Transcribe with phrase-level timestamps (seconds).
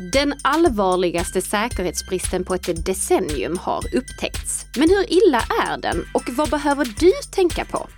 [0.00, 4.66] Den allvarligaste säkerhetsbristen på ett decennium har upptäckts.
[4.76, 7.88] Men hur illa är den och vad behöver du tänka på?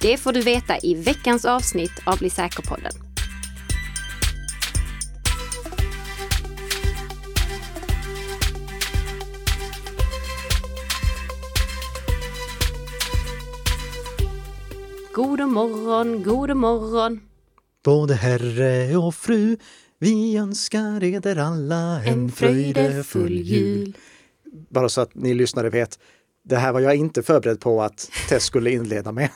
[0.00, 2.92] Det får du veta i veckans avsnitt av Bli säker-podden.
[15.12, 17.20] God morgon, god morgon.
[17.84, 19.56] Både herre och fru,
[19.98, 23.96] vi önskar eder alla en fröjdefull jul.
[24.68, 25.98] Bara så att ni lyssnare vet,
[26.44, 29.28] det här var jag inte förberedd på att Tess skulle inleda med.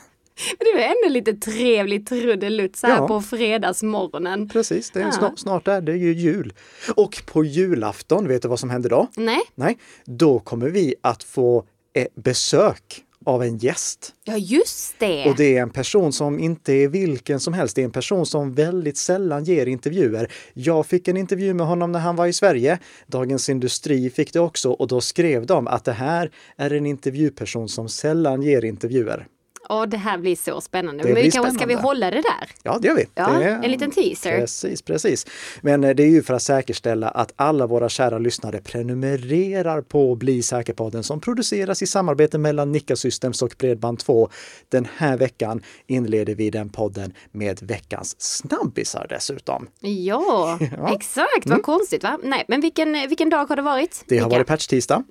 [0.59, 3.07] Men det var ändå lite trevligt trudelutt så här Ja.
[3.07, 4.49] på fredagsmorgonen.
[4.49, 6.53] Precis, det är snart, snart är det ju jul.
[6.95, 9.07] Och på julafton, vet du vad som händer då?
[9.17, 14.13] Nej, Nej, då kommer vi att få eh, besök av en gäst.
[14.23, 15.29] ja just det.
[15.29, 17.75] Och det är en person som inte är vilken som helst.
[17.75, 20.31] Det är en person som väldigt sällan ger intervjuer.
[20.53, 22.79] Jag fick en intervju med honom när han var i Sverige.
[23.07, 27.69] Dagens Industri fick det också och då skrev de att det här är en intervjuperson
[27.69, 29.27] som sällan ger intervjuer.
[29.69, 31.03] Åh, det här blir så spännande.
[31.03, 32.49] Det Men vi kanske, ska vi hålla det där?
[32.63, 33.05] Ja, det gör vi.
[33.15, 34.39] Ja, det en liten teaser.
[34.39, 35.25] Precis, precis.
[35.61, 40.15] Men eh, det är ju för att säkerställa att alla våra kära lyssnare prenumererar på
[40.15, 44.29] Bli säker-podden som produceras i samarbete mellan Nika Systems och Bredband2.
[44.69, 49.67] Den här veckan inleder vi den podden med veckans snabbisar dessutom.
[49.79, 50.21] Ja,
[50.59, 50.67] Ja.
[50.79, 50.85] Mm.
[50.85, 51.45] exakt.
[51.45, 52.19] Vad konstigt va?
[52.23, 54.03] Nej, men vilken, vilken dag har det varit?
[54.07, 54.37] Det har Mika?
[54.37, 55.03] varit patch-tisdag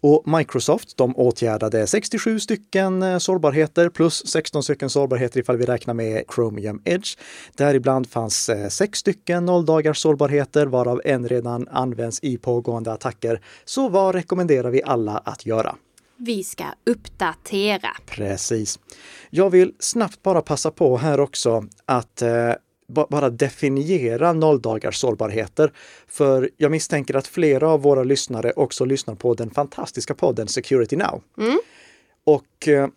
[0.00, 3.18] och Microsoft de åtgärdade 67 stycken eh,
[3.82, 7.16] sårbarheter plus 16 stycken sårbarheter ifall vi räknar med Chromium Edge.
[7.56, 13.40] Däribland fanns eh, sex stycken nolldagars sårbarheter varav en redan används i pågående attacker.
[13.64, 15.76] Så vad rekommenderar vi alla att göra?
[16.16, 17.88] Vi ska uppdatera.
[18.06, 18.78] Precis.
[19.30, 22.52] Jag vill snabbt bara passa på här också att eh,
[22.88, 25.72] ba- bara definiera nolldagars sårbarheter.
[26.08, 30.96] För jag misstänker att flera av våra lyssnare också lyssnar på den fantastiska podden Security
[30.96, 31.22] Now.
[32.24, 32.88] Och eh,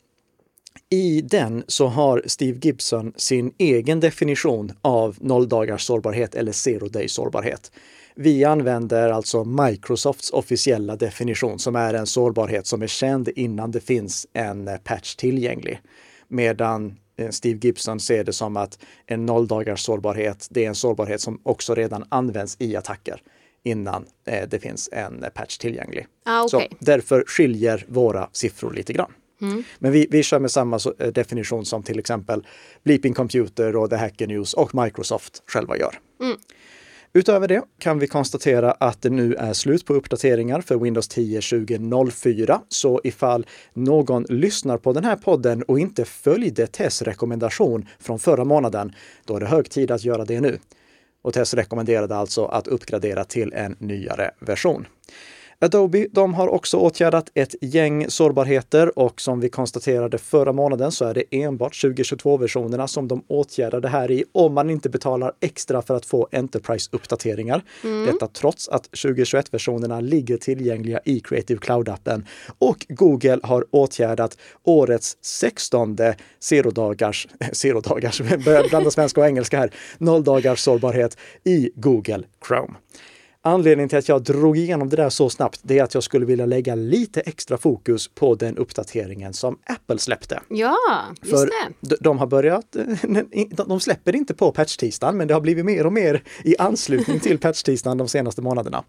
[0.89, 7.07] i den så har Steve Gibson sin egen definition av nolldagars sårbarhet eller zero day
[7.07, 7.71] sårbarhet.
[8.15, 13.79] Vi använder alltså Microsofts officiella definition som är en sårbarhet som är känd innan det
[13.79, 15.79] finns en patch tillgänglig.
[16.27, 21.21] Medan eh, Steve Gibson ser det som att en nolldagars sårbarhet, det är en sårbarhet
[21.21, 23.21] som också redan används i attacker
[23.63, 26.07] innan eh, det finns en patch tillgänglig.
[26.25, 26.67] Ah, okej.
[26.69, 29.11] Så därför skiljer våra siffror lite grann.
[29.79, 32.47] Men vi, vi kör med samma eh, definition som till exempel
[32.83, 35.99] Bleeping Computer och The Hacker News och Microsoft själva gör.
[37.13, 41.41] Utöver det kan vi konstatera att det nu är slut på uppdateringar för Windows 10
[41.41, 42.61] 2004.
[42.69, 48.43] Så ifall någon lyssnar på den här podden och inte följde Tess rekommendation från förra
[48.43, 48.93] månaden,
[49.25, 50.59] då är det hög tid att göra det nu.
[51.21, 54.85] Och Tess rekommenderade alltså att uppgradera till en nyare version.
[55.59, 61.05] Adobe, de har också åtgärdat ett gäng sårbarheter och som vi konstaterade förra månaden så
[61.05, 65.81] är det enbart 2022-versionerna som de åtgärdar det här i om man inte betalar extra
[65.81, 67.63] för att få Enterprise-uppdateringar.
[68.05, 72.25] Detta trots att 2021-versionerna ligger tillgängliga i Creative Cloud-appen.
[72.59, 75.97] Och Google har åtgärdat årets 16
[76.39, 82.73] zero-dagars, zero-dagars, börjar blanda svenska och engelska här, noll-dagars sårbarhet i Google Chrome.
[83.47, 86.25] Anledningen till att jag drog igenom det där så snabbt, det är att jag skulle
[86.25, 90.39] vilja lägga lite extra fokus på den uppdateringen som Apple släppte.
[90.49, 90.75] Ja,
[91.21, 91.49] just För
[91.81, 91.95] det.
[91.99, 92.75] de- har börjat,
[93.67, 97.37] de släpper inte på patch-tisdagen, men det har blivit mer och mer i anslutning till
[97.39, 98.83] patch-tisdagen de senaste månaderna.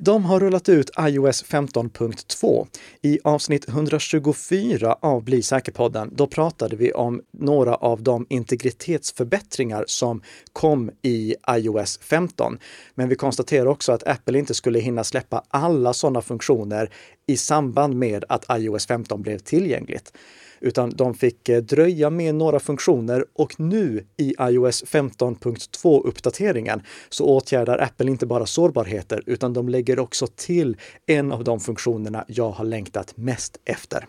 [0.00, 2.66] De har rullat ut iOS 15.2.
[3.02, 10.22] I avsnitt 124 av Bli säker-podden, då pratade vi om några av de integritetsförbättringar som
[10.52, 12.58] kom i iOS 15.
[12.94, 16.90] Men vi konstaterar också att Apple inte skulle hinna släppa alla sådana funktioner
[17.28, 20.12] i samband med att iOS 15 blev tillgängligt
[20.60, 27.24] utan de fick eh, dröja med några funktioner och nu i iOS 15.2 uppdateringen så
[27.24, 30.76] åtgärdar Apple inte bara sårbarheter utan de lägger också till
[31.06, 34.06] en av de funktionerna jag har längtat mest efter.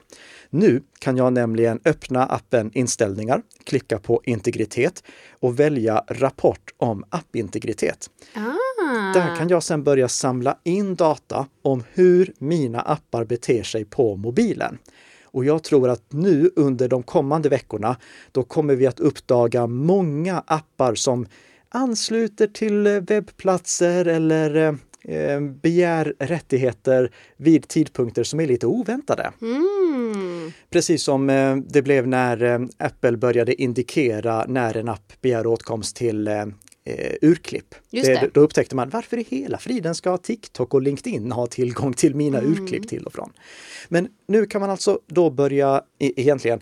[0.49, 5.03] Nu kan jag nämligen öppna appen Inställningar, klicka på Integritet
[5.39, 8.09] och välja Rapport om appintegritet.
[8.33, 9.13] Ah.
[9.13, 14.15] Där kan jag sedan börja samla in data om hur mina appar beter sig på
[14.15, 14.77] mobilen.
[15.31, 17.95] Och jag tror att nu under de kommande veckorna,
[18.31, 21.27] då kommer vi att uppdaga många appar som
[21.69, 24.73] ansluter till eh, webbplatser eller eh,
[25.15, 29.31] eh, begär rättigheter vid tidpunkter som är lite oväntade.
[29.41, 29.78] Mm.
[30.69, 35.95] Precis som eh, det blev när eh, Apple började indikera när en app begär åtkomst
[35.95, 36.45] till eh,
[37.21, 37.75] urklipp.
[37.91, 38.33] Det.
[38.33, 42.39] Då upptäckte man varför i hela friden ska TikTok och LinkedIn ha tillgång till mina
[42.39, 42.51] Mm.
[42.51, 43.33] urklipp till och från.
[43.87, 46.59] Men nu kan man alltså då börja e- egentligen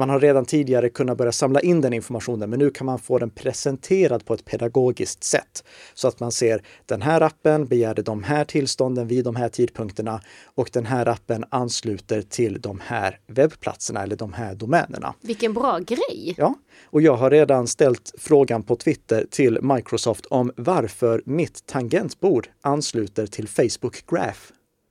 [0.00, 3.18] man har redan tidigare kunnat börja samla in den informationen, men nu kan man få
[3.18, 5.64] den presenterad på ett pedagogiskt sätt.
[5.94, 10.20] Så att man ser den här appen begärde de här tillstånden vid de här tidpunkterna
[10.44, 15.14] och den här appen ansluter till de här webbplatserna eller de här domänerna.
[15.20, 16.34] Vilken bra grej!
[16.36, 16.54] Ja,
[16.84, 23.26] och jag har redan ställt frågan på Twitter till Microsoft om varför mitt tangentbord ansluter
[23.26, 24.40] till Facebook Graph.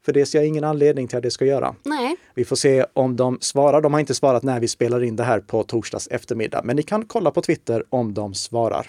[0.06, 1.76] För det ser jag ingen anledning till att det ska göra.
[1.84, 3.82] Nej, Vi får se om de svarar.
[3.82, 6.84] De har inte svarat när vi spelar in det här på torsdags eftermiddag, men ni
[6.84, 8.88] kan kolla på Twitter om de svarar.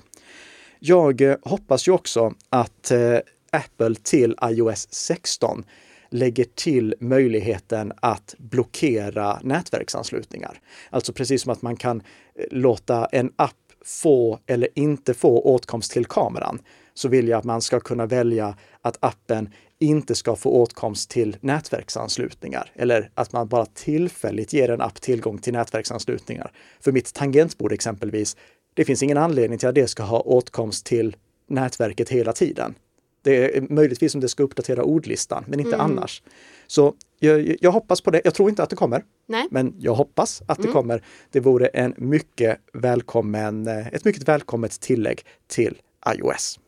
[0.78, 3.18] Jag eh, hoppas ju också att eh,
[3.52, 5.64] Apple till iOS 16
[6.10, 10.60] lägger till möjligheten att blockera nätverksanslutningar.
[10.90, 13.54] Alltså precis som att man kan eh, låta en app
[13.84, 16.58] få eller inte få åtkomst till kameran,
[16.94, 19.48] så vill jag att man ska kunna välja att appen
[19.80, 25.38] inte ska få åtkomst till nätverksanslutningar eller att man bara tillfälligt ger en app tillgång
[25.38, 26.52] till nätverksanslutningar.
[26.80, 28.36] För mitt tangentbord exempelvis,
[28.74, 31.16] det finns ingen anledning till att det ska ha åtkomst till
[31.46, 32.74] nätverket hela tiden.
[33.22, 36.22] Det är möjligtvis om det ska uppdatera ordlistan, men inte annars.
[36.66, 38.20] Så jag, jag hoppas på det.
[38.24, 39.46] Jag tror inte att det kommer, nej.
[39.50, 41.02] men jag hoppas att det kommer.
[41.30, 45.78] Det vore en mycket välkommen, ett mycket välkommet tillägg till
[46.14, 46.58] iOS.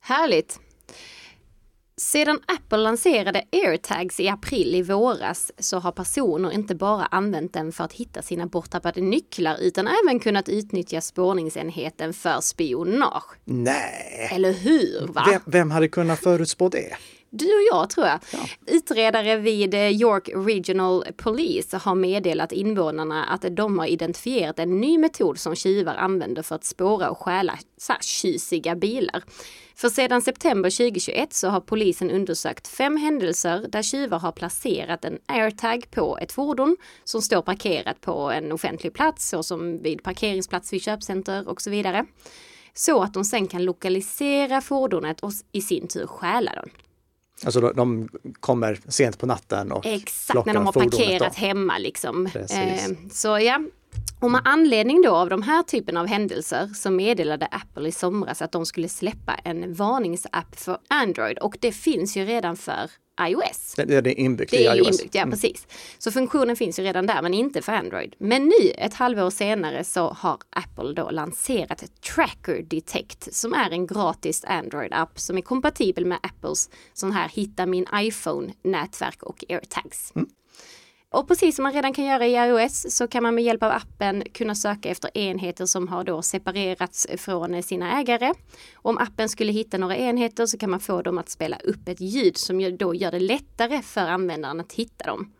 [0.00, 0.60] Härligt!
[2.00, 7.72] Sedan Apple lanserade AirTags i april i våras så har personer inte bara använt den
[7.72, 13.38] för att hitta sina borttappade nycklar utan även kunnat utnyttja spårningsenheten för spionage.
[13.44, 14.30] Nej!
[14.32, 15.06] Eller hur?
[15.06, 15.26] Va?
[15.30, 16.96] Vem, vem hade kunnat förutspå det?
[17.30, 18.20] Du och jag tror jag.
[18.66, 24.98] Utredare vid eh, York Regional Police har meddelat invånarna att de har identifierat en ny
[24.98, 27.58] metod som tjuvar använder för att spåra och stjäla
[28.00, 29.22] tjusiga bilar.
[29.74, 35.18] För sedan september 2021 så har polisen undersökt fem händelser där tjuvar har placerat en
[35.26, 40.82] airtag på ett fordon som står parkerat på en offentlig plats såsom vid parkeringsplats vid
[40.82, 42.06] köpcenter och så vidare.
[42.74, 46.70] Så att de sen kan lokalisera fordonet och i sin tur stjäla den.
[47.44, 48.08] Alltså de, de
[48.40, 51.40] kommer sent på natten och Exakt, när de har parkerat då.
[51.40, 52.26] hemma liksom.
[52.26, 53.60] Eh, så ja.
[54.20, 58.42] Och med anledning då av de här typen av händelser så meddelade Apple i somras
[58.42, 62.90] att de skulle släppa en varningsapp för Android och det finns ju redan för
[63.20, 63.74] iOS.
[63.76, 64.86] Det, det är inbyggt Det i är iOS.
[64.88, 65.66] inbyggt, ja precis.
[65.98, 68.14] Så funktionen finns ju redan där men inte för Android.
[68.18, 71.84] Men nu, ett halvår senare, så har Apple då lanserat
[72.14, 77.66] Tracker Detect som är en gratis Android-app som är kompatibel med Apples sån här Hitta
[77.66, 80.12] min iPhone-nätverk och AirTags.
[81.16, 83.72] Och precis som man redan kan göra i iOS så kan man med hjälp av
[83.72, 88.32] appen kunna söka efter enheter som har då separerats från sina ägare.
[88.74, 92.00] Om appen skulle hitta några enheter så kan man få dem att spela upp ett
[92.00, 95.32] ljud som då gör det lättare för användaren att hitta dem.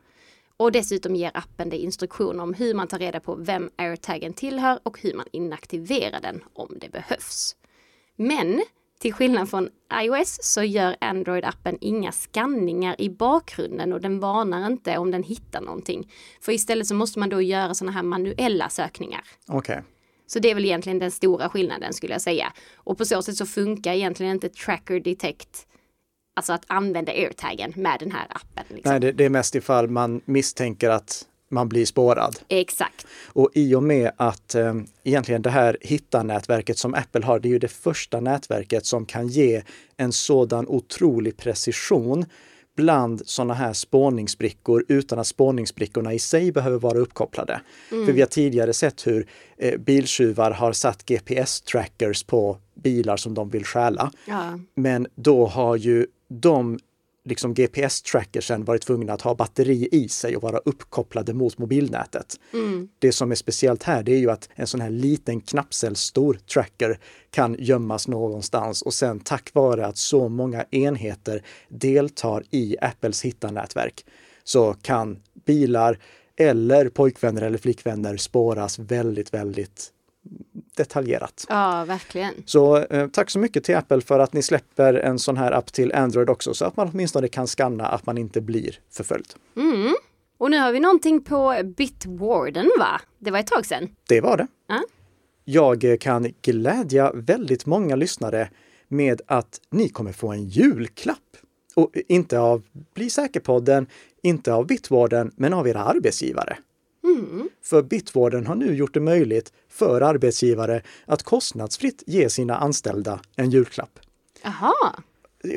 [0.56, 4.80] Och dessutom ger appen dig instruktioner om hur man tar reda på vem airtaggen tillhör
[4.82, 7.56] och hur man inaktiverar den om det behövs.
[8.16, 8.62] Men
[8.98, 9.68] till skillnad från
[10.02, 15.60] iOS så gör Android-appen inga skanningar i bakgrunden och den varnar inte om den hittar
[15.60, 16.12] någonting.
[16.40, 19.24] För istället så måste man då göra sådana här manuella sökningar.
[19.48, 19.82] Okej.
[20.26, 22.52] Så det är väl egentligen den stora skillnaden skulle jag säga.
[22.76, 25.66] Och på så sätt så funkar egentligen inte Tracker Detect,
[26.36, 28.64] alltså att använda airtaggen med den här appen.
[28.68, 28.90] Liksom.
[28.90, 32.38] Nej, det, det är mest ifall man misstänker att man blir spårad.
[32.48, 33.06] Exakt.
[33.26, 34.74] Och i och med att eh,
[35.04, 39.28] egentligen det här hitta-nätverket som Apple har, det är ju det första nätverket som kan
[39.28, 39.62] ge
[39.96, 42.24] en sådan otrolig precision
[42.76, 47.60] bland sådana här spårningsbrickor utan att spårningsbrickorna i sig behöver vara uppkopplade.
[47.88, 49.26] För vi har tidigare sett hur
[49.58, 54.10] eh, biltjuvar har satt GPS-trackers på bilar som de vill stjäla.
[54.26, 54.58] Ja.
[54.74, 56.78] Men då har ju de
[57.26, 62.40] liksom GPS-trackersen varit tvungna att ha batteri i sig och vara uppkopplade mot mobilnätet.
[62.98, 66.98] Det som är speciellt här, det är ju att en sån här liten knappcellsstor tracker
[67.30, 74.04] kan gömmas någonstans och sen tack vare att så många enheter deltar i Apples hitta-nätverk
[74.44, 75.98] så kan bilar
[76.36, 79.92] eller pojkvänner eller flickvänner spåras väldigt, väldigt
[80.76, 81.46] detaljerat.
[81.48, 82.34] ja, verkligen.
[82.44, 85.72] Så eh, tack så mycket till Apple för att ni släpper en sån här app
[85.72, 89.34] till Android också så att man åtminstone kan scanna att man inte blir förföljd.
[90.38, 93.00] Och nu har vi någonting på Bitwarden va?
[93.18, 93.88] Det var ett tag sedan.
[94.08, 94.46] Det var det.
[94.68, 94.82] Ja.
[95.44, 98.50] Jag eh, kan glädja väldigt många lyssnare
[98.88, 101.18] med att ni kommer få en julklapp.
[101.74, 102.62] Och inte av
[102.94, 103.86] Bli säker-podden,
[104.22, 106.58] inte av Bitwarden, men av era arbetsgivare.
[107.62, 113.50] För Bitwarden har nu gjort det möjligt för arbetsgivare att kostnadsfritt ge sina anställda en
[113.50, 113.98] julklapp.
[114.44, 114.96] Aha.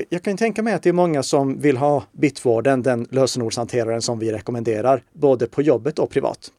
[0.09, 4.19] Jag kan tänka mig att det är många som vill ha Bitwarden, den lösenordshanteraren som
[4.19, 6.51] vi rekommenderar, både på jobbet och privat.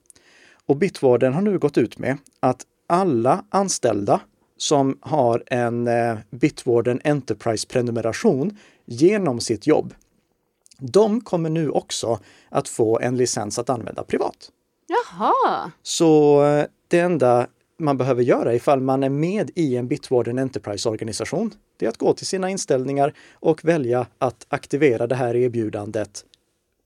[0.67, 4.21] Och Bitwarden har nu gått ut med att alla anställda
[4.57, 9.95] som har en eh, Bitwarden Enterprise-prenumeration genom sitt jobb,
[10.79, 14.51] de kommer nu också att få en licens att använda privat.
[14.91, 15.71] Jaha.
[15.83, 17.47] Så eh, det enda
[17.79, 22.13] man behöver göra ifall man är med i en Bitwarden Enterprise-organisation, det är att gå
[22.13, 26.25] till sina inställningar och välja att aktivera det här erbjudandet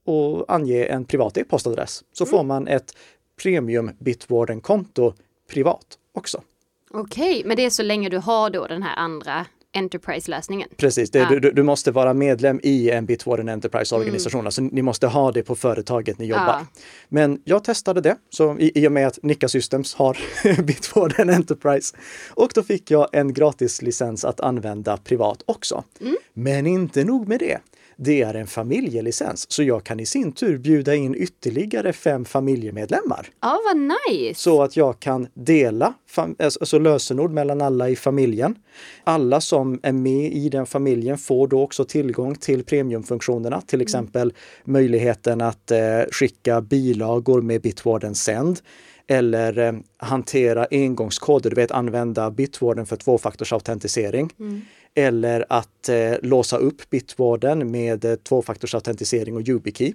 [0.04, 2.04] och ange en privat e-postadress.
[2.12, 2.96] Så får man ett
[3.42, 5.12] premium Bitwarden-konto
[5.50, 6.42] privat också.
[6.90, 10.68] Okej, men det är så länge du har då den här andra Enterprise-lösningen.
[10.76, 11.40] Precis, det, Ja.
[11.40, 14.44] du, du måste vara medlem i en Bitwarden Enterprise-organisation.
[14.46, 16.44] Alltså, ni måste ha det på företaget ni jobbar.
[16.46, 16.66] Ja.
[17.08, 20.18] Men jag testade det, så i, i och med att Nika Systems har
[20.62, 21.96] Bitwarden Enterprise.
[22.30, 25.84] Och då fick jag en gratis licens att använda privat också.
[26.34, 27.58] Men inte nog med det.
[27.96, 33.26] Det är en familjelicens, så jag kan i sin tur bjuda in ytterligare fem familjemedlemmar.
[33.40, 34.40] Ja, vad nice!
[34.40, 38.54] Så att jag kan dela fam- alltså lösenord mellan alla i familjen.
[39.04, 44.32] Alla som är med i den familjen får då också tillgång till premiumfunktionerna, till exempel
[44.64, 45.78] möjligheten att eh,
[46.10, 48.58] skicka bilagor med Bitwarden Send
[49.06, 54.30] eller eh, hantera engångskoder, du vet använda Bitwarden för tvåfaktorsautentisering.
[54.94, 59.94] Eller att eh, låsa upp Bitwarden med eh, tvåfaktorsautentisering och YubiKey.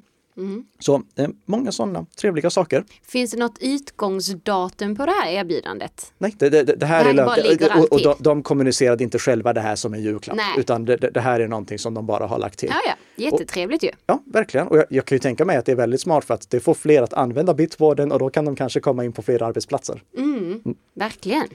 [0.80, 2.84] Så eh, många sådana trevliga saker.
[3.04, 6.14] Finns det något utgångsdatum på det här erbjudandet?
[6.18, 7.76] Nej, det, det, det här Det här är lönt.
[7.76, 10.56] Och, och de, de kommunicerade inte själva det här som en julklapp, Nej.
[10.58, 12.70] utan det, det här är någonting som de bara har lagt till.
[12.70, 13.92] Ja, ja, jättetrevligt ju.
[14.06, 14.68] Ja, verkligen.
[14.68, 16.60] Och jag, jag kan ju tänka mig att det är väldigt smart för att det
[16.60, 20.04] får fler att använda Bitwarden och då kan de kanske komma in på fler arbetsplatser.
[20.94, 21.48] Verkligen.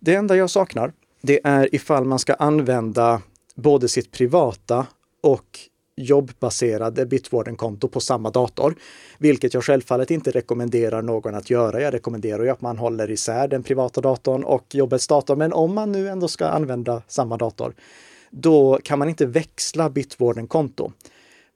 [0.00, 3.22] Det enda jag saknar, det är ifall man ska använda
[3.54, 4.86] både sitt privata
[5.22, 5.58] och
[5.96, 8.74] jobbbaserade Bitwarden-konto på samma dator.
[9.18, 11.80] Vilket jag självfallet inte rekommenderar någon att göra.
[11.80, 15.36] Jag rekommenderar ju att man håller isär den privata datorn och jobbets dator.
[15.36, 17.74] Men om man nu ändå ska använda samma dator,
[18.30, 20.92] då kan man inte växla Bitwarden-konto.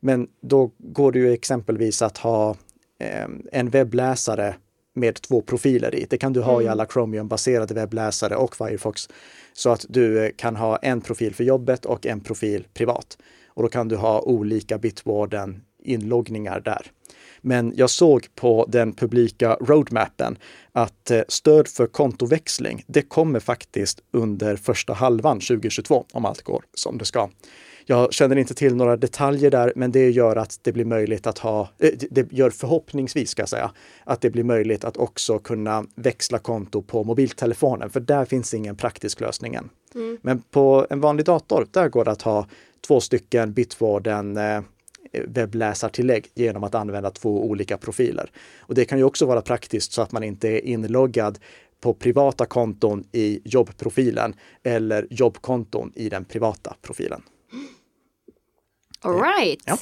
[0.01, 2.57] Men då går det ju exempelvis att ha
[2.99, 4.55] eh, en webbläsare
[4.95, 6.07] med två profiler i.
[6.11, 9.09] Det kan du ha i alla Chromium-baserade webbläsare och Firefox.
[9.53, 13.19] Så att du eh, kan ha en profil för jobbet och en profil privat.
[13.47, 16.91] Och då kan du ha olika Bitwarden-inloggningar där.
[17.41, 20.39] Men jag såg på den publika roadmappen
[20.73, 26.65] att eh, stöd för kontoväxling, det kommer faktiskt under första halvan 2022 om allt går
[26.75, 27.29] som det ska.
[27.87, 31.39] Jag känner inte till några detaljer där, men det gör att det blir möjligt att
[31.39, 33.73] ha, eh, det- gör förhoppningsvis ska jag säga,
[34.05, 38.77] att det blir möjligt att också kunna växla konto på mobiltelefonen, för där finns ingen
[38.77, 39.69] praktisk lösning än.
[40.23, 42.47] Men på en vanlig dator, där går det att ha
[42.87, 44.61] två stycken Bitwarden eh,
[45.29, 48.31] webbläsartillägg genom att använda två olika profiler.
[48.61, 51.39] Och det kan ju också vara praktiskt så att man inte är inloggad
[51.81, 57.23] på privata konton i jobbprofilen eller jobbkonton i den privata profilen.
[59.03, 59.63] All right.
[59.67, 59.79] Ja.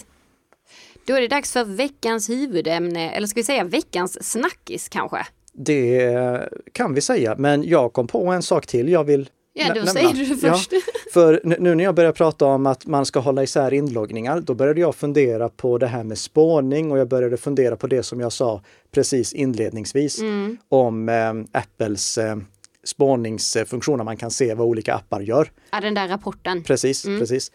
[1.06, 5.26] Då är det dags för veckans huvudämne, eller ska vi säga veckans snackis kanske?
[5.52, 9.86] Det kan vi säga, men jag kom på en sak till jag vill Ja, då
[9.86, 10.72] säger du det först.
[10.72, 10.78] Ja,
[11.12, 14.80] för nu- när jag börjar prata om att man ska hålla isär inloggningar, då började
[14.80, 18.32] jag fundera på det här med spårning och jag började fundera på det som jag
[18.32, 20.56] sa precis inledningsvis Mm.
[20.68, 22.36] om eh, Apples eh,
[22.84, 24.04] spårningsfunktioner.
[24.04, 25.50] Man kan se vad olika appar gör.
[25.70, 26.62] Ja, den där rapporten.
[26.62, 27.52] Precis, precis.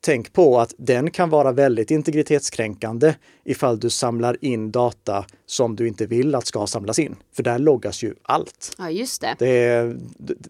[0.00, 3.14] Tänk på att den kan vara väldigt integritetskränkande
[3.44, 7.16] ifall du samlar in data som du inte vill att ska samlas in.
[7.32, 8.74] För där loggas ju allt.
[8.78, 9.34] Ja, just det.
[9.38, 9.96] Det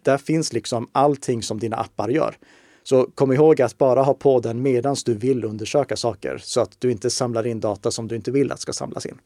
[0.02, 2.36] där finns liksom allting som dina appar gör.
[2.82, 6.76] Så kom ihåg att bara ha på den medan du vill undersöka saker så att
[6.78, 9.18] du inte samlar in data som du inte vill att ska samlas in.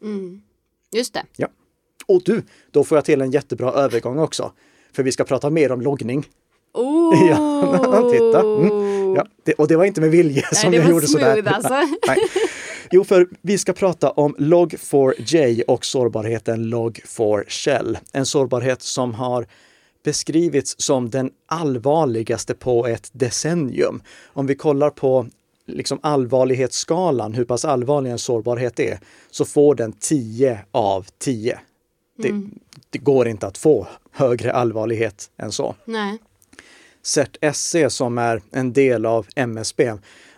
[0.92, 1.22] Just det.
[1.36, 1.48] Ja.
[2.06, 4.52] Och du, då får jag till en jättebra övergång också.
[4.92, 6.26] För vi ska prata mer om loggning.
[6.74, 7.28] Oh!
[7.28, 8.40] Ja, titta.
[8.40, 9.14] Mm.
[9.14, 11.34] Ja, det, och det var inte med vilje som det jag var gjorde sådär.
[11.42, 11.74] smooth alltså.
[12.06, 12.18] Nej.
[12.90, 17.96] Jo, för vi ska prata om Log4j och sårbarheten Log4Shell.
[18.12, 19.46] En sårbarhet som har
[20.04, 24.02] beskrivits som den allvarligaste på ett decennium.
[24.32, 25.26] Om vi kollar på
[25.66, 28.98] liksom allvarlighetsskalan, hur pass allvarlig en sårbarhet är,
[29.30, 31.58] så får den 10 av 10.
[32.18, 32.42] Det,
[32.90, 35.74] det går inte att få högre allvarlighet än så.
[35.84, 36.18] Nej.
[37.04, 39.92] CERT-SE som är en del av MSB,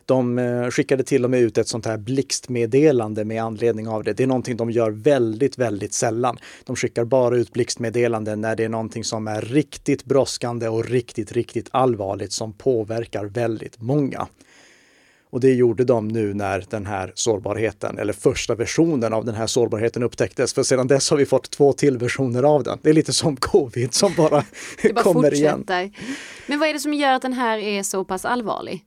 [0.04, 4.12] De eh, skickade till och med ut ett sånt här blixtmeddelande med anledning av det.
[4.12, 6.38] Det är någonting de gör väldigt, väldigt sällan.
[6.64, 11.32] De skickar bara ut blixtmeddelanden när det är någonting som är riktigt brådskande och riktigt,
[11.32, 14.28] riktigt allvarligt som påverkar väldigt många.
[15.36, 19.46] Och det gjorde de nu när den här sårbarheten, eller första versionen av den här
[19.46, 20.54] sårbarheten upptäcktes.
[20.54, 22.78] För sedan dess har vi fått två till versioner av den.
[22.82, 24.30] Det är lite som covid som bara,
[24.94, 25.80] bara kommer fortsätter.
[25.80, 25.92] igen.
[26.46, 28.84] Men vad är det som gör att den här är så pass allvarlig?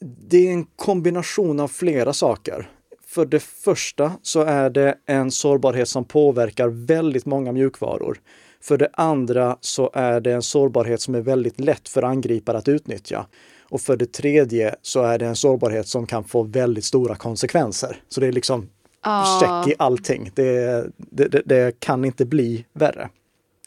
[0.00, 2.70] Det är en kombination av flera saker.
[3.06, 8.18] För det första så är det en sårbarhet som påverkar väldigt många mjukvaror.
[8.60, 12.68] För det andra så är det en sårbarhet som är väldigt lätt för angripare att
[12.68, 13.26] utnyttja.
[13.72, 17.96] Och för det tredje så är det en sårbarhet som kan få väldigt stora konsekvenser.
[18.08, 18.68] Så det är liksom
[19.04, 19.38] Ja.
[19.40, 20.30] check i allting.
[20.34, 23.08] Det, det, det, det kan inte bli värre.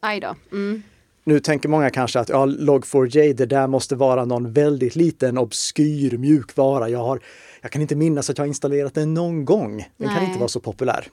[0.01, 0.35] Aj då.
[0.51, 0.83] Mm.
[1.24, 6.17] Nu tänker många kanske att ja, Log4j, det där måste vara någon väldigt liten obskyr
[6.17, 6.89] mjukvara.
[6.89, 7.19] Jag, har,
[7.62, 9.89] jag kan inte minnas att jag har installerat den någon gång.
[9.97, 10.25] Den kan Nej.
[10.27, 11.07] inte vara så populär.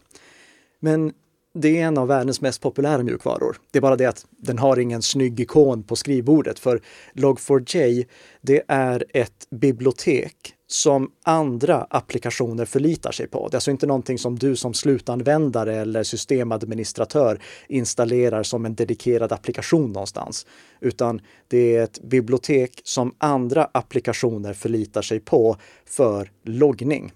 [0.80, 1.12] Men
[1.54, 3.56] det är en av världens mest populära mjukvaror.
[3.70, 6.58] Det är bara det att den har ingen snygg ikon på skrivbordet.
[6.58, 6.80] För
[7.14, 8.06] Log4j,
[8.40, 13.48] det är ett bibliotek som andra applikationer förlitar sig på.
[13.48, 19.32] Det är alltså inte någonting som du som slutanvändare eller systemadministratör installerar som en dedikerad
[19.32, 20.46] applikation någonstans.
[20.80, 25.56] Utan det är ett bibliotek som andra applikationer förlitar sig på
[25.86, 27.12] för loggning.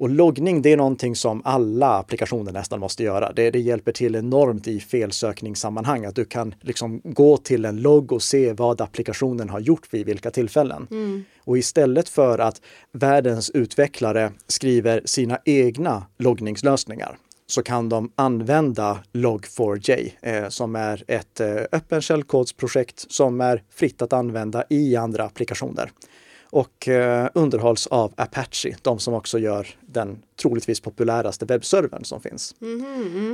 [0.00, 3.32] Och loggning, det är någonting som alla applikationer nästan måste göra.
[3.32, 8.12] Det, det hjälper till enormt i felsökningssammanhang, att du kan liksom gå till en logg
[8.12, 10.86] och se vad applikationen har gjort vid vilka tillfällen.
[11.44, 12.60] Och istället för att
[12.92, 21.40] världens utvecklare skriver sina egna loggningslösningar så kan de använda Log4j eh, som är ett
[21.40, 25.90] eh, öppen källkodsprojekt som är fritt att använda i andra applikationer
[26.50, 32.54] och eh, underhålls av Apache, de som också gör den troligtvis populäraste webbservern som finns.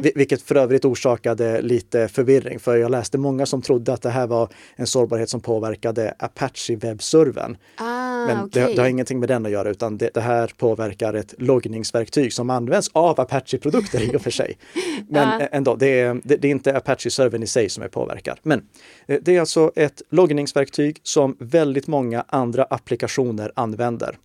[0.03, 4.11] Vi- Vilket för övrigt orsakade lite förvirring, för jag läste många som trodde att det
[4.11, 7.57] här var en sårbarhet som påverkade Apache-webbservern.
[7.77, 8.63] Ah, Men okej.
[8.67, 12.33] det, det har ingenting med den att göra, utan det, det här påverkar ett loggningsverktyg
[12.33, 14.59] som används av Apache-produkter i och för sig.
[15.09, 15.47] Men Ja.
[15.53, 18.39] ändå, det är, det, det är inte Apache-servern i sig som är påverkad.
[18.43, 18.63] Men
[19.07, 24.19] eh, det är alltså ett loggningsverktyg som väldigt många andra applikationer använder.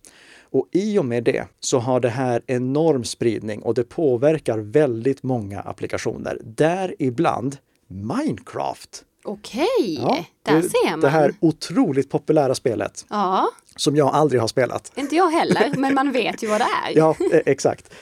[0.52, 5.22] Och i och med det så har det här enorm spridning och det påverkar väldigt
[5.22, 7.56] många applikationer, däribland
[7.88, 9.04] Minecraft.
[9.24, 11.00] Okej, Ja, där det- ser man.
[11.00, 14.92] Det här otroligt populära spelet Ja, som jag aldrig har spelat.
[14.94, 16.92] inte jag heller, men man vet ju vad det är.
[16.96, 17.94] Ja, eh, exakt.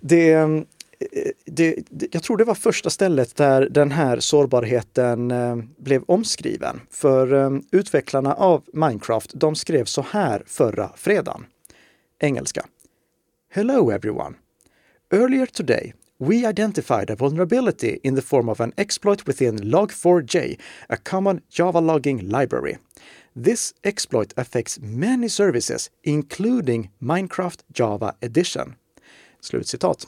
[0.00, 0.48] Det, eh,
[1.46, 6.80] det, det, jag tror det var första stället där den här sårbarheten eh, blev omskriven.
[6.90, 11.44] För eh, utvecklarna av Minecraft, de skrev så här förra fredagen.
[12.20, 12.66] Engelska.
[13.48, 14.34] Hello everyone.
[15.10, 20.96] Earlier today, we identified a vulnerability in the form of an exploit within Log4j, a
[20.96, 22.78] common Java logging library.
[23.44, 28.74] This exploit affects many services, including Minecraft Java Edition.
[29.40, 30.06] Slutcitat.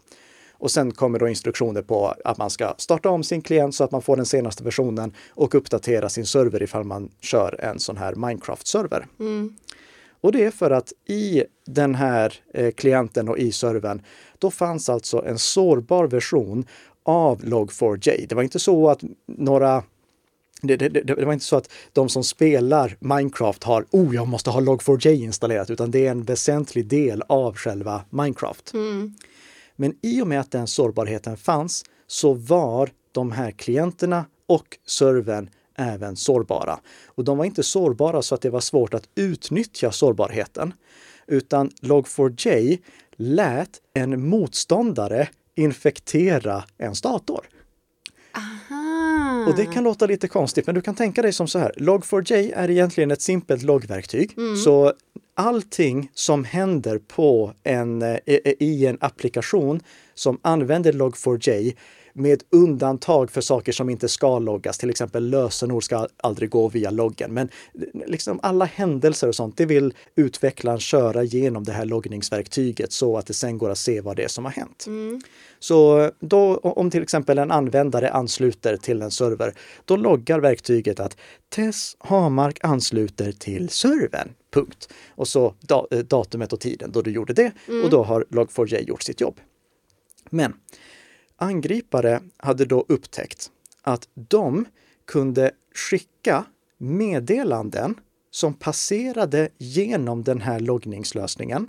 [0.58, 3.90] Och sen kommer då instruktioner på att man ska starta om sin klient så att
[3.90, 8.14] man får den senaste versionen och uppdatera sin server ifall man kör en sån här
[8.14, 9.06] Minecraft-server.
[9.20, 9.56] Mm.
[10.20, 14.02] Och det är för att i den här eh, klienten och i servern,
[14.38, 16.66] då fanns alltså en sårbar version
[17.02, 18.26] av Log4j.
[18.28, 19.82] Det var inte så att några
[20.62, 24.50] det, det, det, var inte så att de som spelar Minecraft har oh, jag måste
[24.50, 28.72] ha Log4j installerat, utan det är en väsentlig del av själva Minecraft.
[29.76, 35.50] Men i och med att den sårbarheten fanns så var de här klienterna och servern
[35.76, 36.78] även sårbara.
[37.06, 40.72] Och de var inte sårbara så att det var svårt att utnyttja sårbarheten,
[41.26, 42.78] utan Log4j
[43.16, 47.48] lät en motståndare infektera ens dator.
[48.32, 49.48] Ah.
[49.48, 51.72] Och det kan låta lite konstigt, men du kan tänka dig som så här.
[51.76, 54.34] Log4j är egentligen ett simpelt loggverktyg.
[54.64, 54.92] Så
[55.34, 58.18] allting som händer på en, eh,
[58.58, 59.80] i en applikation
[60.14, 61.76] som använder Log4j
[62.16, 66.90] med undantag för saker som inte ska loggas, till exempel lösenord ska aldrig gå via
[66.90, 67.34] loggen.
[67.34, 67.48] Men
[68.06, 73.26] liksom alla händelser och sånt, det vill utvecklaren köra genom det här loggningsverktyget så att
[73.26, 74.86] det sen går att se vad det är som har hänt.
[75.58, 81.16] Så då, om till exempel en användare ansluter till en server, då loggar verktyget att
[81.48, 84.28] Tess Hamark ansluter till servern.
[84.50, 84.92] Punkt.
[85.08, 87.52] Och så da, eh, datumet och tiden då du gjorde det
[87.84, 89.40] och då har Log4j gjort sitt jobb.
[90.30, 90.52] Men
[91.36, 93.50] angripare hade då upptäckt
[93.82, 94.64] att de
[95.04, 96.44] kunde skicka
[96.78, 97.94] meddelanden
[98.30, 101.68] som passerade genom den här loggningslösningen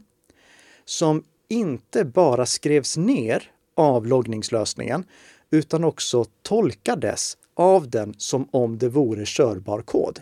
[0.85, 5.03] som inte bara skrevs ner av loggningslösningen
[5.49, 10.21] utan också tolkades av den som om det vore körbar kod.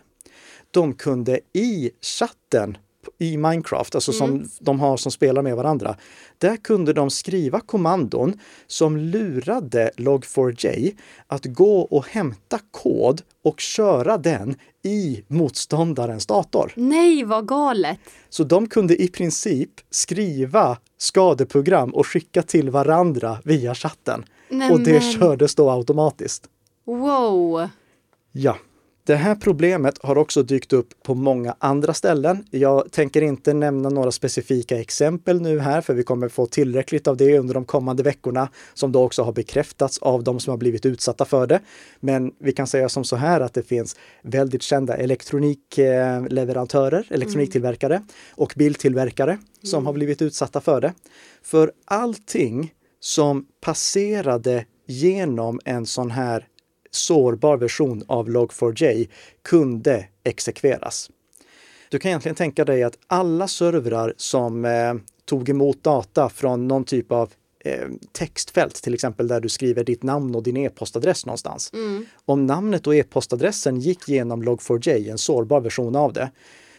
[0.71, 2.77] De kunde i chatten
[3.19, 4.47] i Minecraft, alltså som mm.
[4.59, 5.95] de har som spelar med varandra.
[6.37, 10.95] Där kunde de skriva kommandon som lurade Log4j
[11.27, 16.71] att gå och hämta kod och köra den i motståndarens dator.
[16.75, 17.99] Nej, vad galet!
[18.29, 24.25] Så de kunde i princip skriva skadeprogram och skicka till varandra via chatten.
[24.49, 25.13] Nej, och det men...
[25.13, 26.49] kördes då automatiskt.
[26.85, 27.69] Wow!
[28.31, 28.57] Ja,
[29.05, 32.45] det här problemet har också dykt upp på många andra ställen.
[32.51, 37.17] Jag tänker inte nämna några specifika exempel nu här, för vi kommer få tillräckligt av
[37.17, 40.85] det under de kommande veckorna, som då också har bekräftats av de som har blivit
[40.85, 41.59] utsatta för det.
[41.99, 48.53] Men vi kan säga som så här att det finns väldigt kända elektronikleverantörer, elektroniktillverkare och
[48.55, 49.85] biltillverkare som mm.
[49.85, 50.93] har blivit utsatta för det.
[51.43, 56.47] För allting som passerade genom en sån här
[56.95, 59.09] sårbar version av Log4j
[59.41, 61.09] kunde exekveras.
[61.89, 64.93] Du kan egentligen tänka dig att alla servrar som eh,
[65.25, 70.03] tog emot data från någon typ av eh, textfält, till exempel där du skriver ditt
[70.03, 71.73] namn och din e-postadress någonstans.
[71.73, 72.05] Mm.
[72.25, 76.31] Om namnet och e-postadressen gick genom Log4j, en sårbar version av det,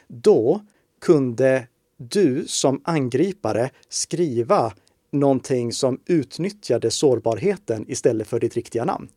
[0.09, 0.61] då
[1.01, 4.73] kunde du som angripare skriva
[5.13, 9.09] någonting som utnyttjade sårbarheten istället för ditt riktiga namn.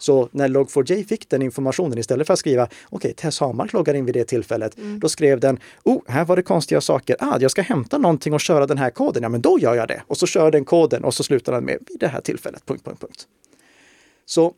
[0.00, 3.94] Så när Log4j fick den informationen istället för att skriva okej, okay, Tess Hamark loggar
[3.94, 5.00] in vid det tillfället, mm.
[5.00, 7.16] då skrev den oh, här var det konstiga saker.
[7.18, 9.22] Ah, jag ska hämta någonting och köra den här koden.
[9.22, 10.02] Ja, men då gör jag det.
[10.06, 12.66] Och så kör den koden och så slutar den med vid det här tillfället.
[12.66, 13.26] Punkt, punkt, punkt.
[14.26, 14.54] Så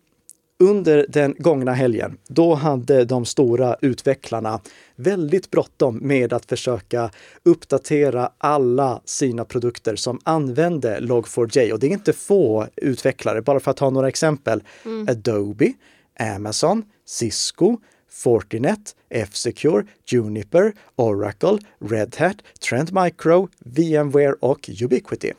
[0.62, 4.60] under den gångna helgen, då hade de stora utvecklarna
[4.96, 7.10] väldigt bråttom med att försöka
[7.42, 11.72] uppdatera alla sina produkter som använde Log4j.
[11.72, 14.62] Och det är inte få utvecklare, bara för att ta några exempel.
[14.84, 15.08] Mm.
[15.08, 15.72] Adobe,
[16.18, 17.76] Amazon, Cisco,
[18.10, 22.36] Fortinet, F-Secure, Juniper, Oracle, Red Hat,
[22.68, 25.32] Trend Micro, VMware och Ubiquity.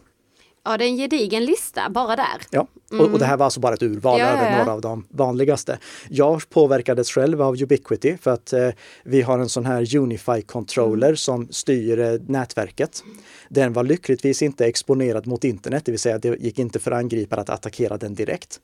[0.66, 2.42] Ja, det är en gedigen lista bara där.
[2.50, 3.06] Ja, mm.
[3.06, 5.06] och, och, det här var alltså bara ett urval ja, över ja, några av de
[5.10, 5.78] vanligaste.
[6.10, 8.70] Jag påverkades själv av Ubiquity för att eh,
[9.04, 11.18] vi har en sån här Unify controller mm.
[11.18, 13.04] som styr eh, nätverket.
[13.50, 17.42] Den var lyckligtvis inte exponerad mot internet, det vill säga det gick inte för angripare
[17.42, 18.60] att attackera den direkt.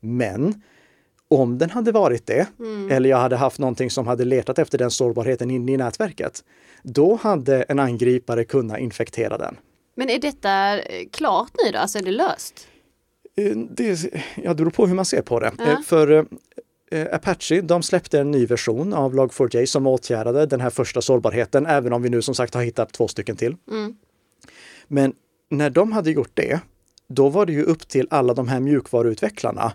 [0.00, 0.62] Men
[1.28, 2.90] om den hade varit det, mm.
[2.90, 6.44] eller jag hade haft någonting som hade letat efter den sårbarheten inne i nätverket,
[6.82, 9.56] då hade en angripare kunnat infektera den.
[9.94, 11.78] Men är detta eh, klart nu då?
[11.78, 12.68] Alltså är det löst?
[13.36, 14.04] Eh, det,
[14.36, 15.52] ja, det beror på hur man ser på det.
[15.58, 15.64] Ja.
[15.64, 16.26] Eh, för
[17.12, 21.92] Apache, de släppte en ny version av Log4j som åtgärdade den här första sårbarheten, även
[21.92, 23.56] om vi nu som sagt har hittat två stycken till.
[23.70, 23.96] Mm.
[24.88, 25.12] Men
[25.50, 26.60] när de hade gjort det,
[27.08, 29.72] då var det ju upp till alla de här mjukvaruutvecklarna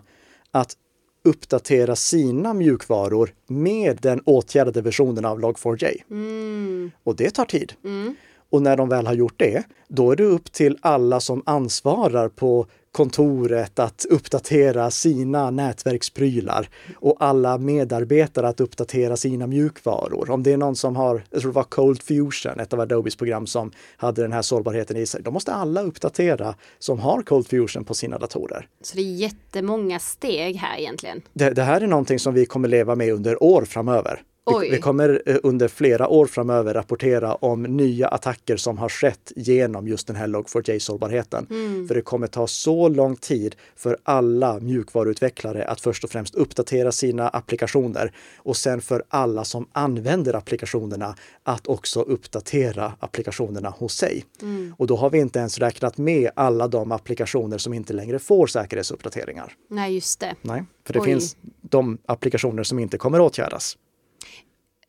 [0.50, 0.76] att
[1.24, 6.02] uppdatera sina mjukvaror med den åtgärdade versionen av Log4j.
[6.10, 6.90] Mm.
[7.04, 7.72] Och det tar tid.
[7.84, 8.16] Mm.
[8.50, 12.28] Och när de väl har gjort det, då är det upp till alla som ansvarar
[12.28, 20.30] på kontoret att uppdatera sina nätverksprylar och alla medarbetare att uppdatera sina mjukvaror.
[20.30, 23.16] Om det är någon som har, jag tror det var Cold Fusion, ett av Adobes
[23.16, 27.46] program som hade den här sårbarheten i sig, då måste alla uppdatera som har Cold
[27.46, 28.66] Fusion på sina datorer.
[28.82, 31.22] Så det är jättemånga steg här egentligen?
[31.32, 34.22] Det, det här är någonting som vi kommer leva med under år framöver.
[34.58, 39.32] Vi, vi, kommer eh, under flera år framöver rapportera om nya attacker som har skett
[39.36, 41.46] genom just den här Log4j-sårbarheten.
[41.50, 41.88] Mm.
[41.88, 46.92] För det kommer ta så lång tid för alla mjukvaruutvecklare att först och främst uppdatera
[46.92, 54.24] sina applikationer och sen för alla som använder applikationerna att också uppdatera applikationerna hos sig.
[54.42, 54.74] Mm.
[54.78, 58.46] Och då har vi inte ens räknat med alla de applikationer som inte längre får
[58.46, 59.52] säkerhetsuppdateringar.
[59.68, 60.34] Nej, just det.
[60.42, 61.06] Nej, för det Oj.
[61.06, 63.76] finns de applikationer som inte kommer åtgärdas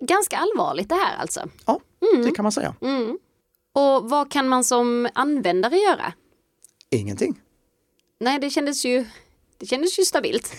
[0.01, 1.49] ganska allvarligt det här alltså.
[1.65, 1.79] Ja,
[2.13, 2.25] mm.
[2.25, 2.75] det kan man säga.
[2.81, 3.17] Mm.
[3.73, 6.13] Och vad kan man som användare göra?
[6.89, 7.39] Ingenting.
[8.19, 9.05] Nej, det kändes ju
[9.57, 10.53] det kändes ju stabilt.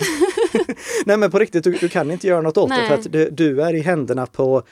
[1.06, 2.80] Nej men på riktigt, du, du kan inte göra något åt Nej.
[2.80, 4.62] det för att du, du, är i händerna på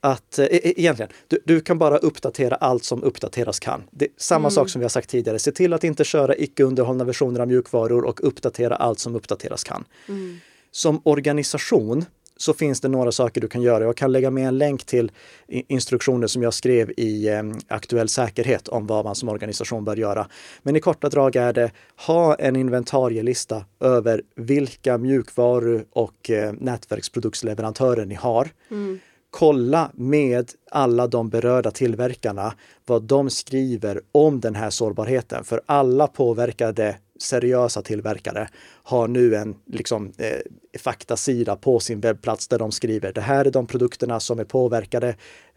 [0.00, 3.82] att e, e egentligen, du, du, kan bara uppdatera allt som uppdateras kan.
[3.90, 4.50] Det, samma mm.
[4.50, 7.48] sak som vi har sagt tidigare, se till att inte köra icke underhållna versioner av
[7.48, 9.84] mjukvaror och uppdatera allt som uppdateras kan.
[10.08, 10.40] Mm.
[10.70, 12.04] Som organisation
[12.40, 13.84] så finns det några saker du kan göra.
[13.84, 15.12] Jag kan lägga med en länk till
[15.48, 20.26] instruktioner som jag skrev i eh, Aktuell säkerhet om vad man som organisation bör göra.
[20.62, 21.70] Men i korta drag är det
[22.06, 28.48] ha en inventarielista över vilka mjukvaru och eh, nätverksproduktsleverantörer ni har.
[28.70, 28.98] Mm.
[29.30, 32.54] kolla med alla de berörda tillverkarna
[32.86, 35.44] vad de skriver om den här sårbarheten.
[35.44, 38.48] För alla påverkade seriösa tillverkare
[38.82, 40.38] har nu en liksom, eh,
[40.78, 45.16] faktasida på sin webbplats där de skriver det här är de produkterna som är påverkade.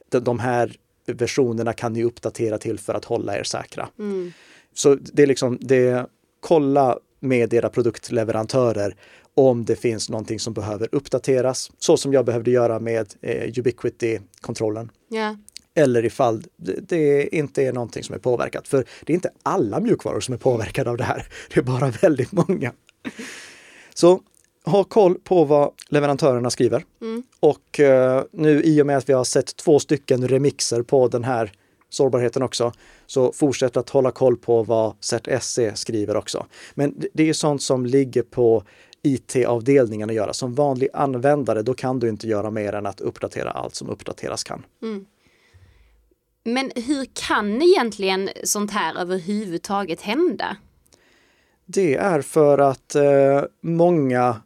[0.10, 3.90] De, de här versionerna kan ni uppdatera till för att hålla er säkra.
[4.00, 4.34] Mm.
[4.74, 6.06] Så det är liksom, det,
[6.40, 8.96] kolla med era produktleverantörer
[9.36, 14.92] om det finns någonting som behöver uppdateras, så som jag behövde göra med eh, Ubiquity-kontrollen.
[15.10, 15.36] Yeah.
[15.76, 18.68] Eller ifall det, inte är någonting som är påverkat.
[18.68, 21.26] För det är inte alla mjukvaror som är påverkade av det här.
[21.54, 22.72] Det är bara väldigt många.
[23.94, 24.22] Så
[24.66, 26.86] ha koll på vad leverantörerna skriver.
[27.02, 27.24] Mm.
[27.40, 31.24] Och eh, nu i och med att vi har sett två stycken remixer på den
[31.24, 31.52] här
[31.90, 32.72] sårbarheten också,
[33.06, 36.46] så fortsätt att hålla koll på vad CERT-SE skriver också.
[36.74, 38.64] Men det är sånt som ligger på
[39.02, 40.34] IT-avdelningen att göra.
[40.34, 44.44] Som vanlig användare, då kan du inte göra mer än att uppdatera allt som uppdateras
[44.44, 44.66] kan.
[44.82, 45.06] Mm.
[46.46, 50.58] Men hur kan egentligen sånt här överhuvudtaget hända?
[51.66, 54.42] Det är för att eh, många,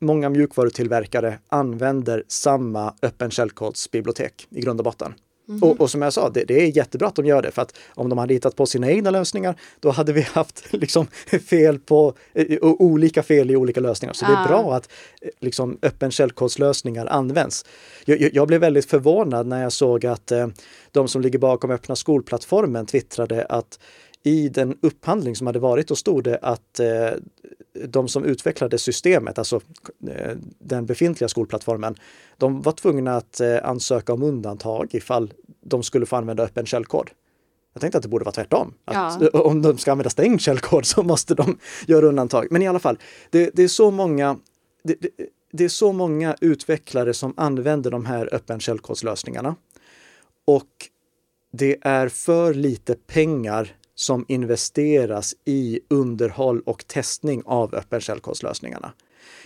[0.00, 5.14] många mjukvarutillverkare använder samma öppen källkodsbibliotek i grund och botten.
[5.48, 5.62] Mm.
[5.62, 7.78] Och, och, som jag sa, det, det, är jättebra att de gör det för att
[7.94, 11.06] om de hade hittat på sina egna lösningar, då hade vi haft liksom
[11.48, 14.12] fel på uh, olika fel i olika lösningar.
[14.12, 14.28] Så ah.
[14.28, 14.88] det är bra att
[15.20, 17.64] eh, liksom öppen källkodslösningar används.
[18.04, 20.46] Jag, jag, blev väldigt förvånad när jag såg att uh,
[20.92, 23.78] de som ligger bakom öppna skolplattformen twittrade att
[24.26, 27.10] i den upphandling som hade varit, då stod det att eh,
[27.84, 29.60] de som utvecklade systemet, alltså
[30.08, 31.94] eh, den befintliga skolplattformen,
[32.36, 37.10] de var tvungna att eh, ansöka om undantag ifall de skulle få använda öppen källkod.
[37.72, 38.74] Jag tänkte att det borde vara tvärtom.
[38.84, 39.28] Att ja.
[39.40, 42.46] Om de ska använda stängd källkod så måste de göra undantag.
[42.50, 42.98] Men i alla fall,
[43.30, 44.36] det, det är så många
[44.84, 45.10] det, det,
[45.52, 49.56] det, är så många utvecklare som använder de här öppen källkodslösningarna.
[50.44, 50.68] Och
[51.52, 58.92] det är för lite pengar som investeras i underhåll och testning av öppen källkodslösningarna.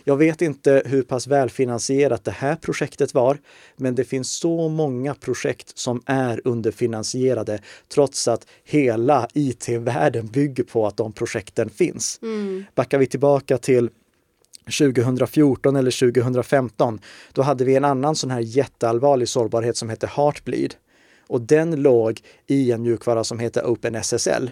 [0.05, 3.39] Jag vet inte hur pass välfinansierat det här projektet var,
[3.77, 10.87] men det finns så många projekt som är underfinansierade trots att hela IT-världen bygger på
[10.87, 12.19] att de projekten finns.
[12.23, 12.65] Mm.
[12.75, 13.91] Backar vi tillbaka till
[14.79, 17.01] 2014 eller 2015,
[17.33, 20.75] då hade vi en annan sån här jätteallvarlig sårbarhet som hette Heartbleed.
[21.29, 24.51] Och den låg i en mjukvara som heter OpenSSL.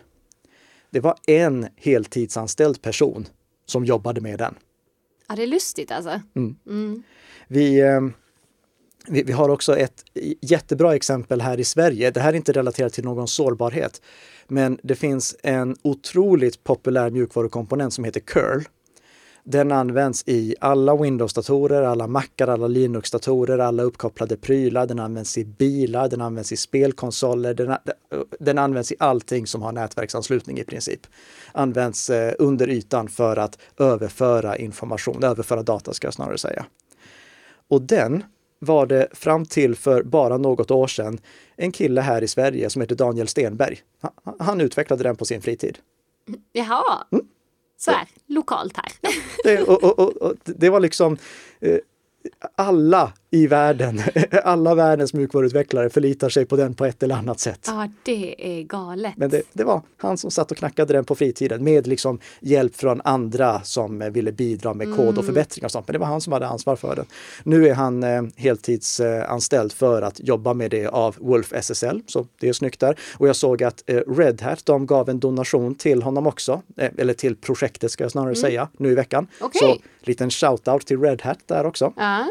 [0.90, 3.26] Det var en heltidsanställd person
[3.66, 4.54] som jobbade med den.
[5.28, 6.20] Ja, det är lustigt alltså.
[6.34, 6.56] Mm.
[6.66, 7.02] Mm.
[7.48, 8.00] Vi, eh,
[9.08, 10.04] vi, vi, har också ett
[10.40, 12.10] jättebra exempel här i Sverige.
[12.10, 14.02] Det här är inte relaterat till någon sårbarhet,
[14.48, 18.62] men det finns en otroligt populär mjukvarukomponent som heter curl.
[19.48, 24.86] Den används i alla Windows-datorer, alla Macar, alla Linux-datorer, alla uppkopplade prylar.
[24.86, 27.76] Den används i bilar, den används i spelkonsoler, den,
[28.40, 31.00] den används i allting som har nätverksanslutning i princip.
[31.52, 36.66] Används eh, under ytan för att överföra information, överföra data ska jag snarare säga.
[37.68, 38.24] Och den
[38.58, 41.18] var det fram till för bara något år sedan
[41.56, 43.78] en kille här i Sverige som heter Daniel Stenberg.
[44.38, 45.78] Han, utvecklade den på sin fritid.
[46.52, 47.04] Jaha.
[47.12, 47.26] Mm
[47.76, 48.92] så här, lokalt här.
[49.44, 51.16] Det, och, och, och, det var liksom
[51.60, 51.78] eh,
[52.56, 54.02] alla i världen,
[54.44, 57.64] alla världens mjukvaruutvecklare förlitar sig på den på ett eller annat sätt.
[57.66, 59.12] Ja, det är galet.
[59.16, 62.76] Men det, det, var han som satt och knackade den på fritiden med liksom hjälp
[62.76, 65.18] från andra som ville bidra med kod mm.
[65.18, 65.88] och förbättringar och sånt.
[65.88, 67.06] Men det var han som hade ansvar för den.
[67.44, 72.48] Nu är han eh, heltidsanställd för att jobba med det av Wolf SSL, så det
[72.48, 72.98] är snyggt där.
[73.18, 76.90] Och jag såg att eh, Red Hat, de gav en donation till honom också, eh,
[76.98, 78.40] eller till projektet ska jag snarare mm.
[78.40, 79.26] säga, nu i veckan.
[79.40, 79.60] Okay.
[79.60, 81.92] Så liten shout-out till Red Hat där också.
[81.96, 82.26] Ja.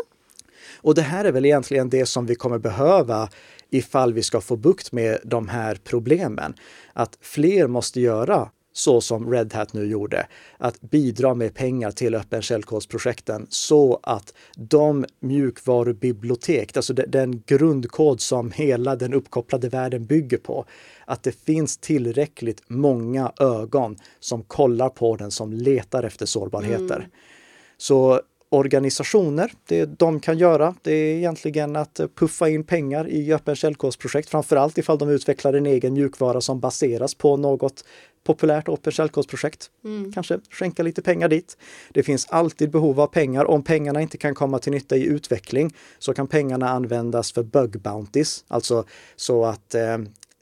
[0.86, 3.30] Och det här är väl egentligen det som vi kommer behöva
[3.70, 6.54] ifall vi ska få bukt med de här problemen.
[6.94, 12.16] Att fler måste göra så som Red Hat nu gjorde, att bidra med pengar till
[12.16, 20.38] öppen källkodsprojekten så att de mjukvarubibliotek, alltså den grundkod som hela den uppkopplade världen bygger
[20.38, 20.66] på,
[21.06, 26.96] att det finns tillräckligt många ögon som kollar på den, som letar efter sårbarheter.
[26.96, 27.10] Mm.
[27.78, 28.22] Så
[28.56, 29.52] organisationer.
[29.66, 34.78] Det de kan göra, det är egentligen att puffa in pengar i öppen källkodsprojekt, framförallt
[34.78, 37.84] ifall de utvecklar en egen mjukvara som baseras på något
[38.24, 39.70] populärt öppen källkodsprojekt.
[39.84, 40.12] Mm.
[40.12, 41.58] Kanske skänka lite pengar dit.
[41.90, 43.46] Det finns alltid behov av pengar.
[43.46, 47.82] Om pengarna inte kan komma till nytta i utveckling så kan pengarna användas för bug
[47.82, 48.84] bounties, alltså
[49.16, 49.98] så att eh,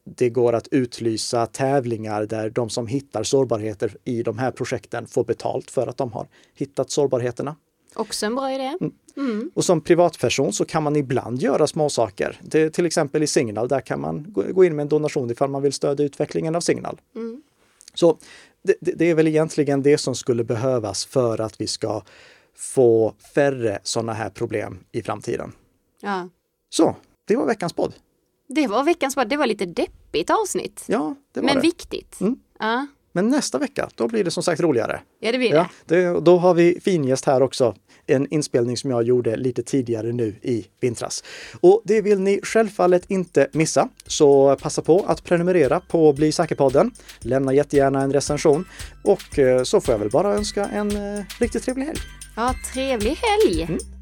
[0.06, 5.23] det går att utlysa tävlingar där de som hittar sårbarheter i de här projekten får
[5.23, 7.56] betalt för att de har hittat sårbarheterna.
[7.96, 8.78] Också en bra idé.
[9.18, 9.52] Mm.
[9.54, 12.40] Och som privatperson så kan man ibland göra småsaker.
[12.42, 15.62] Det, till exempel i Signal, där kan man gå in med en donation ifall man
[15.62, 17.02] vill stödja utvecklingen av Signal.
[17.16, 17.42] Mm.
[17.94, 18.18] Så
[18.64, 22.02] det, det, är väl egentligen det som skulle behövas för att vi ska
[22.56, 25.52] få färre sådana här problem i framtiden.
[26.02, 26.30] Ja.
[26.70, 27.94] Så, det var veckans podd.
[28.48, 29.30] Det var veckans podd.
[29.30, 30.86] Det var lite deppigt avsnitt.
[30.88, 31.62] Ja, det var Men det.
[31.62, 32.22] viktigt.
[32.22, 32.40] Mm.
[32.60, 32.88] Ja.
[33.15, 34.99] Men nästa vecka, då blir det som sagt roligare.
[35.19, 35.56] Ja, det blir det.
[35.56, 37.76] Ja, det, då har vi fingäst här också.
[38.08, 41.23] En inspelning som jag gjorde lite tidigare nu i vintras.
[41.62, 43.89] Och det vill ni självfallet inte missa.
[44.08, 46.91] Så passa på att prenumerera på Bli säker-podden.
[47.19, 48.65] Lämna jättegärna en recension.
[49.04, 51.99] Och eh, så får jag väl bara önska en eh, riktigt trevlig helg.
[52.36, 53.62] Ja, trevlig helg!
[53.62, 53.93] Mm.